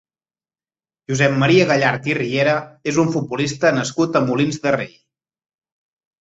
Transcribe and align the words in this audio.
Josep 1.11 1.35
Maria 1.43 1.67
Gallart 1.71 2.09
i 2.11 2.15
Riera 2.19 2.55
és 2.93 2.97
un 3.05 3.11
futbolista 3.17 3.73
nascut 3.77 4.19
a 4.19 4.23
Molins 4.31 4.59
de 4.65 4.75
Rei. 4.79 4.91